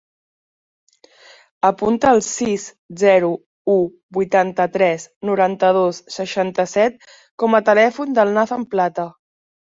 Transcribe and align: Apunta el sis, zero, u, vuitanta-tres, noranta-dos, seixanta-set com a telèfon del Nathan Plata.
Apunta 1.67 2.13
el 2.15 2.21
sis, 2.27 2.63
zero, 3.01 3.27
u, 3.73 3.75
vuitanta-tres, 4.17 5.05
noranta-dos, 5.31 5.99
seixanta-set 6.15 6.97
com 7.43 7.59
a 7.59 7.61
telèfon 7.69 8.17
del 8.21 8.33
Nathan 8.39 8.65
Plata. 8.73 9.07